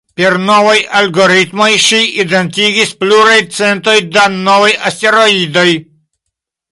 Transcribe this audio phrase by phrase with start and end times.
[0.19, 5.69] Per novaj algoritmoj ŝi identigis plurajn centojn da novaj asteroidoj.